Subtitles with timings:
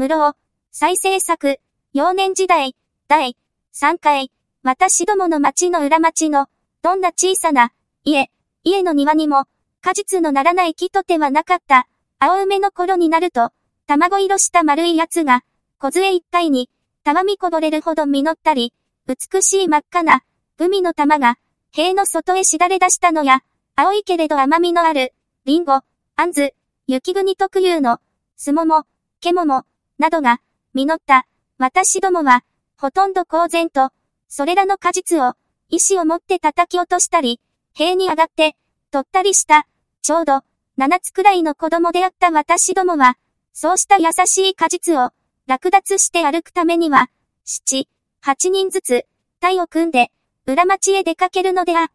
[0.00, 0.34] 無料、
[0.70, 1.60] 再生作、
[1.92, 2.76] 幼年時代、
[3.08, 3.36] 第
[3.74, 4.30] 3回、
[4.62, 6.46] 私どもの町の裏町の、
[6.82, 7.72] どんな小さな、
[8.04, 8.30] 家、
[8.62, 9.46] 家の庭にも、
[9.80, 11.88] 果実のならない木とてはなかった、
[12.20, 13.50] 青梅の頃になると、
[13.88, 15.42] 卵色した丸いやつが、
[15.80, 16.70] 小杖一回に、
[17.02, 18.72] たわみこぼれるほど実ったり、
[19.08, 20.22] 美しい真っ赤な、
[20.58, 21.38] 海の玉が、
[21.72, 23.42] 塀の外へしだれ出したのや、
[23.74, 25.12] 青いけれど甘みのある、
[25.44, 25.80] リンゴ、
[26.14, 26.54] あんず、
[26.86, 27.98] 雪国特有の、
[28.36, 28.84] すもも、
[29.20, 29.64] けもも、
[29.98, 30.40] などが、
[30.72, 31.26] 実った、
[31.62, 32.42] 私どもは、
[32.78, 33.90] ほとんど公然と、
[34.28, 35.34] それらの果実を、
[35.68, 37.38] 意志を持って叩き落としたり、
[37.74, 38.56] 塀に上がって、
[38.90, 39.66] 取ったりした、
[40.00, 40.40] ちょうど、
[40.78, 43.18] 七つくらいの子供であった私どもは、
[43.52, 45.10] そうした優しい果実を、
[45.46, 47.10] 落脱して歩くためには、
[47.44, 47.90] 七、
[48.22, 49.06] 八人ずつ、
[49.38, 50.10] 体を組んで、
[50.46, 51.86] 裏町へ出かけるのであっ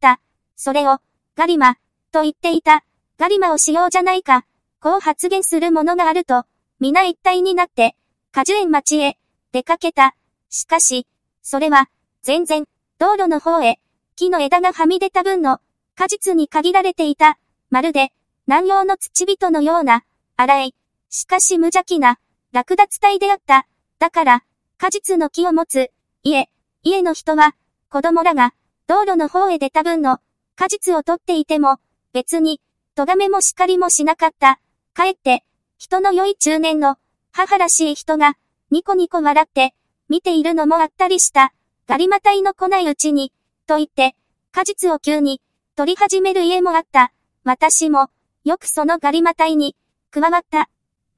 [0.00, 0.18] た。
[0.56, 0.96] それを、
[1.36, 1.74] ガリマ、
[2.10, 2.86] と言っていた、
[3.18, 4.46] ガリマをしようじゃないか、
[4.80, 6.46] こう発言するものがあると、
[6.80, 7.96] 皆一体になって、
[8.34, 9.16] 果樹園町へ
[9.52, 10.16] 出かけた。
[10.50, 11.06] しかし、
[11.40, 11.88] それは、
[12.22, 12.64] 全然、
[12.98, 13.78] 道路の方へ、
[14.16, 15.60] 木の枝がはみ出た分の、
[15.94, 17.38] 果実に限られていた。
[17.70, 18.12] まるで、
[18.48, 20.02] 南洋の土人のような、
[20.36, 20.74] 荒い、
[21.10, 22.18] しかし無邪気な、
[22.50, 23.68] 落脱体であった。
[24.00, 24.44] だから、
[24.78, 25.92] 果実の木を持つ、
[26.24, 26.50] 家、
[26.82, 27.54] 家の人は、
[27.88, 28.52] 子供らが、
[28.88, 30.18] 道路の方へ出た分の、
[30.56, 31.78] 果実を取っていても、
[32.12, 32.60] 別に、
[32.96, 34.58] 咎めも叱りもしなかった。
[34.92, 35.44] かえって、
[35.78, 36.96] 人の良い中年の、
[37.36, 38.36] 母らしい人が、
[38.70, 39.74] ニコニコ笑って、
[40.08, 41.52] 見ているのもあったりした。
[41.88, 43.32] ガリマタイの来ないうちに、
[43.66, 44.14] と言って、
[44.52, 45.42] 果実を急に、
[45.74, 47.12] 取り始める家もあった。
[47.42, 48.08] 私も、
[48.44, 49.74] よくそのガリマタイに、
[50.12, 50.70] 加わった、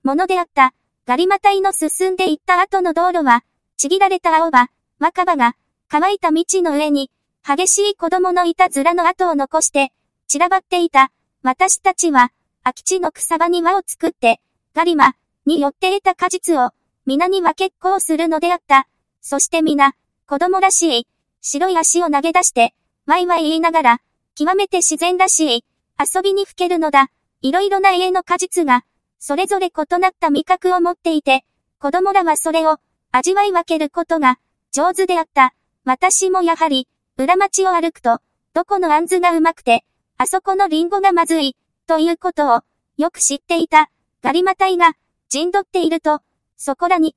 [0.04, 0.72] ものであった。
[1.04, 3.44] ガリマタイの進んでいった後の道路は、
[3.76, 4.68] ちぎられた青葉、
[4.98, 5.54] 若葉が、
[5.86, 7.10] 乾いた道の上に、
[7.46, 9.92] 激しい子供のいたずらの跡を残して、
[10.28, 11.12] 散らばっていた。
[11.42, 14.40] 私たちは、空き地の草場に輪を作って、
[14.72, 15.14] ガリマ
[15.46, 16.70] によって得た果実を
[17.06, 18.88] 皆には結構するのであった。
[19.20, 19.94] そして皆、
[20.26, 21.08] 子供らしい
[21.40, 22.74] 白い足を投げ出して、
[23.06, 24.00] ワイワイ言いながら、
[24.34, 25.64] 極めて自然らしい
[25.98, 27.10] 遊びにふけるのだ。
[27.42, 28.84] いろいろな家の果実が、
[29.20, 31.44] それぞれ異なった味覚を持っていて、
[31.78, 32.78] 子供らはそれを
[33.12, 34.38] 味わい分けることが
[34.72, 35.54] 上手であった。
[35.84, 38.20] 私もやはり、裏町を歩くと、
[38.52, 39.84] どこのあんずがうまくて、
[40.18, 41.54] あそこのリンゴがまずい、
[41.86, 42.62] ということを、
[42.96, 43.90] よく知っていた。
[44.22, 44.94] ガリマタイが、
[45.28, 46.20] 陣取っていると、
[46.56, 47.16] そこらに、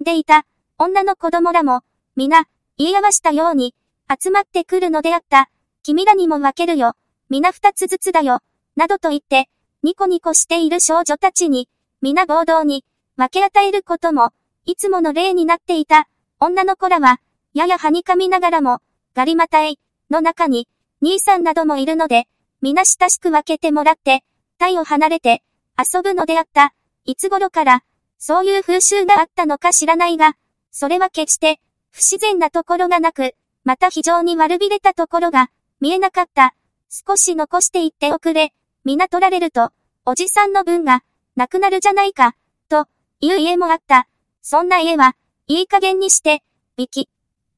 [0.00, 0.46] でいた、
[0.78, 1.82] 女の子供らも、
[2.14, 2.46] 皆、
[2.76, 3.74] 言い合わしたように、
[4.08, 5.50] 集まってくるのであった。
[5.82, 6.94] 君らにも分けるよ。
[7.28, 8.40] 皆二つずつだよ。
[8.76, 9.48] などと言って、
[9.82, 11.68] ニコニコしている少女たちに、
[12.00, 12.84] 皆合同に、
[13.16, 14.30] 分け与えることも、
[14.64, 16.08] いつもの例になっていた。
[16.40, 17.20] 女の子らは、
[17.54, 18.80] ややはにかみながらも、
[19.14, 19.80] ガリマタイ
[20.10, 20.68] の中に、
[21.02, 22.28] 兄さんなどもいるので、
[22.60, 24.22] 皆親しく分けてもらって、
[24.58, 25.42] タイを離れて、
[25.76, 26.74] 遊ぶのであった。
[27.08, 27.84] いつ頃から、
[28.18, 30.36] そういう風習があったのか知らないが、
[30.70, 31.58] それは決して、
[31.90, 36.54] 不自然なところがなく、また非常に悪びれたところが、見えなかった。
[36.90, 38.52] 少し残していっておくれ。
[38.84, 39.70] 皆取られると、
[40.04, 41.02] おじさんの分が、
[41.34, 42.36] なくなるじゃないか、
[42.68, 42.86] と、
[43.20, 44.06] いう家もあった。
[44.42, 45.16] そんな家は、
[45.46, 46.42] いい加減にして、
[46.76, 47.08] 引き、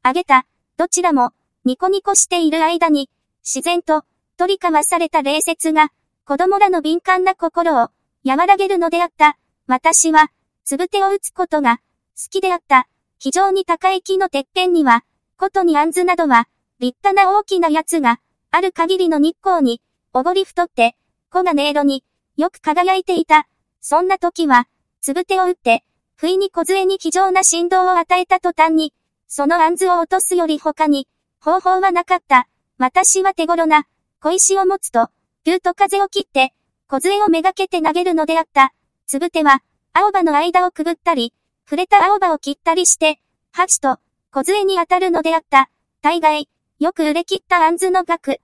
[0.04, 0.46] あげた。
[0.76, 1.32] どちらも、
[1.64, 3.10] ニコニコしている間に、
[3.42, 4.04] 自然と、
[4.36, 5.90] 取り交わされた礼節が、
[6.24, 7.88] 子供らの敏感な心を
[8.24, 9.38] 和らげるのであった。
[9.66, 10.30] 私は、
[10.64, 11.78] つぶてを打つことが
[12.16, 12.86] 好きであった。
[13.18, 15.04] 非常に高い木のてっぺんには、
[15.36, 16.48] ことにあんずなどは、
[16.78, 18.20] 立派な大きなやつが、
[18.50, 19.82] ある限りの日光に、
[20.12, 20.96] おごり太って、
[21.30, 22.04] 子が音色に、
[22.36, 23.46] よく輝いていた。
[23.80, 24.66] そんな時は、
[25.00, 25.84] つぶてを打って、
[26.16, 28.92] 不意に小杖に非常な振動を与えた途端に、
[29.28, 31.08] そのあんずを落とすより他に、
[31.40, 32.48] 方法はなかった。
[32.78, 33.86] 私は手頃な、
[34.20, 35.08] 小石を持つと、
[35.44, 36.52] ピューと風を切って、
[36.90, 38.74] 小杖をめがけて投げるのであった。
[39.06, 41.32] つぶては、青葉の間をくぐったり、
[41.64, 43.20] 触れた青葉を切ったりして、
[43.52, 43.98] 箸と
[44.32, 45.70] 小杖に当たるのであった。
[46.02, 46.48] 大概、
[46.80, 48.40] よく売れ切ったあんずの額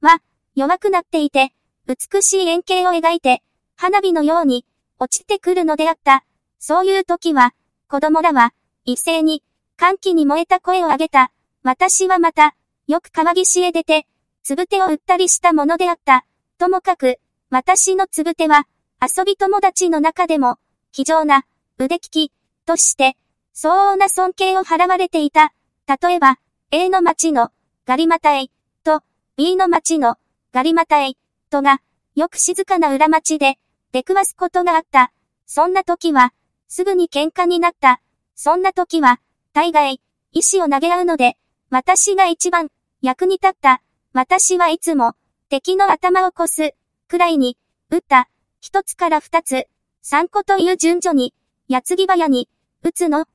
[0.00, 0.22] は、
[0.54, 1.52] 弱くなっていて、
[1.86, 3.42] 美しい円形を描いて、
[3.76, 4.64] 花火のように、
[4.98, 6.24] 落ちてくるのであった。
[6.58, 7.52] そういう時は、
[7.86, 8.54] 子供らは、
[8.86, 9.44] 一斉に、
[9.76, 11.32] 歓喜に燃えた声を上げた。
[11.62, 12.56] 私はまた、
[12.86, 14.06] よく川岸へ出て、
[14.42, 16.24] つぶてを売ったりしたものであった。
[16.56, 17.18] ともかく、
[17.50, 18.66] 私のつぶては、
[19.02, 20.58] 遊び友達の中でも、
[20.92, 21.44] 非常な、
[21.78, 22.32] 腕利き、
[22.64, 23.16] として、
[23.52, 25.52] 相応な尊敬を払われていた。
[25.86, 26.38] 例えば、
[26.70, 27.50] A の町の
[27.86, 28.52] ガリマタイ
[28.84, 29.02] と
[29.36, 30.16] B の町の
[30.52, 31.18] ガリマタイ
[31.50, 31.80] とが、
[32.14, 33.58] よく静かな裏町で
[33.90, 35.12] 出くわすことがあった。
[35.46, 36.32] そんな時は、
[36.68, 38.00] すぐに喧嘩になった。
[38.36, 39.20] そんな時は、
[39.52, 40.00] 大概、
[40.30, 41.36] 石を投げ合うので、
[41.70, 42.68] 私が一番
[43.02, 43.82] 役に立った。
[44.12, 45.14] 私はいつも
[45.48, 46.74] 敵の頭を越す
[47.10, 47.58] くらいに、
[47.90, 48.28] 撃った。
[48.60, 49.66] 一つから二つ、
[50.00, 51.34] 三個という順序に、
[51.66, 52.48] 矢継ぎ早に、
[52.84, 53.26] 撃つの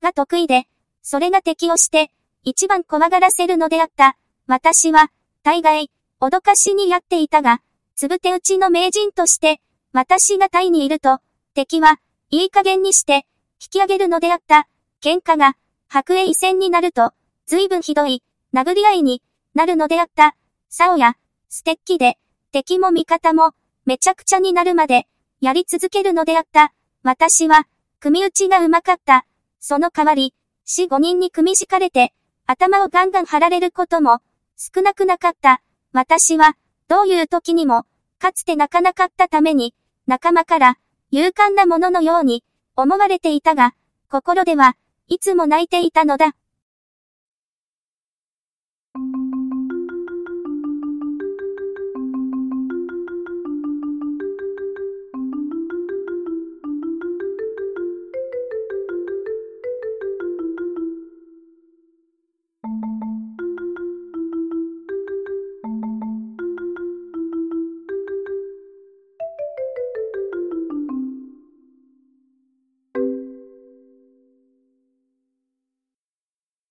[0.00, 0.66] が得意で、
[1.02, 2.10] それが敵をして、
[2.42, 4.16] 一番怖がらせるのであった。
[4.46, 5.90] 私は、大概、
[6.22, 7.60] 脅かしにやっていたが、
[7.94, 9.60] つぶて打ちの名人として、
[9.92, 11.18] 私がタイにいると、
[11.52, 13.26] 敵は、いい加減にして、
[13.60, 14.68] 引き上げるのであった。
[15.02, 17.12] 喧嘩が、白衣戦になると、
[17.44, 18.22] 随分ひどい、
[18.54, 19.22] 殴り合いに
[19.54, 20.34] なるのであった。
[20.70, 21.18] サオや、
[21.50, 22.16] ステッキで、
[22.50, 23.52] 敵も味方も、
[23.84, 25.06] めちゃくちゃになるまで、
[25.40, 26.72] やり続けるのであった。
[27.02, 27.66] 私は、
[28.00, 29.26] 組打ちがうまかった。
[29.60, 30.34] その代わり、
[30.64, 32.12] 死五人に組み敷かれて、
[32.46, 34.20] 頭をガンガン張られることも、
[34.56, 35.62] 少なくなかった。
[35.92, 36.56] 私は、
[36.88, 37.84] どういう時にも、
[38.18, 39.74] かつて泣かなかったために、
[40.06, 40.78] 仲間から、
[41.10, 42.44] 勇敢なもののように、
[42.76, 43.74] 思われていたが、
[44.10, 46.34] 心では、いつも泣いていたのだ。